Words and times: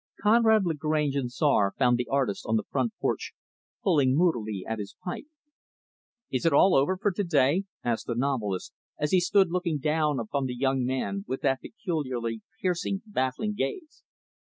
Conrad 0.19 0.65
Lagrange 0.65 1.15
and 1.15 1.31
Czar 1.31 1.75
found 1.77 1.99
the 1.99 2.07
artist 2.09 2.43
on 2.47 2.55
the 2.55 2.63
front 2.71 2.91
porch, 2.99 3.33
pulling 3.83 4.15
moodily 4.17 4.65
at 4.67 4.79
his 4.79 4.95
pipe. 5.05 5.27
"Is 6.31 6.43
it 6.43 6.51
all 6.51 6.73
over 6.75 6.97
for 6.97 7.11
to 7.11 7.23
day?" 7.23 7.65
asked 7.83 8.07
the 8.07 8.15
novelist 8.15 8.73
as 8.97 9.11
he 9.11 9.19
stood 9.19 9.51
looking 9.51 9.77
down 9.77 10.19
upon 10.19 10.45
the 10.47 10.55
young 10.55 10.83
man 10.85 11.23
with 11.27 11.41
that 11.41 11.61
peculiarly 11.61 12.41
piercing, 12.63 13.03
baffling 13.05 13.53
gaze. 13.53 14.01